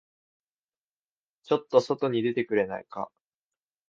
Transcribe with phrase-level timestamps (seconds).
[1.43, 3.11] ちょっと外に出てくれないか。